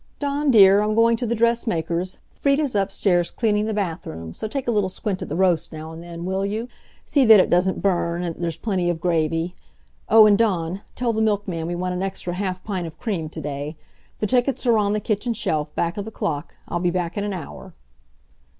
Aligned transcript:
"Dawn 0.17 0.49
dear, 0.49 0.81
I'm 0.81 0.95
going 0.95 1.15
to 1.17 1.27
the 1.27 1.35
dressmaker's. 1.35 2.17
Frieda's 2.33 2.73
upstairs 2.73 3.29
cleaning 3.29 3.65
the 3.67 3.73
bathroom, 3.75 4.33
so 4.33 4.47
take 4.47 4.67
a 4.67 4.71
little 4.71 4.89
squint 4.89 5.21
at 5.21 5.29
the 5.29 5.35
roast 5.35 5.71
now 5.71 5.91
and 5.91 6.01
then, 6.01 6.25
will 6.25 6.43
you? 6.43 6.67
See 7.05 7.23
that 7.25 7.39
it 7.39 7.51
doesn't 7.51 7.83
burn, 7.83 8.23
and 8.23 8.33
that 8.33 8.41
there's 8.41 8.57
plenty 8.57 8.89
of 8.89 8.99
gravy. 8.99 9.55
Oh, 10.09 10.25
and 10.25 10.39
Dawn 10.39 10.81
tell 10.95 11.13
the 11.13 11.21
milkman 11.21 11.67
we 11.67 11.75
want 11.75 11.93
an 11.93 12.01
extra 12.01 12.33
half 12.33 12.63
pint 12.63 12.87
of 12.87 12.97
cream 12.97 13.29
to 13.29 13.39
day. 13.41 13.77
The 14.17 14.25
tickets 14.25 14.65
are 14.65 14.79
on 14.79 14.93
the 14.93 14.99
kitchen 14.99 15.35
shelf, 15.35 15.75
back 15.75 15.97
of 15.97 16.05
the 16.05 16.09
clock. 16.09 16.55
I'll 16.67 16.79
be 16.79 16.89
back 16.89 17.15
in 17.15 17.23
an 17.23 17.33
hour." 17.33 17.75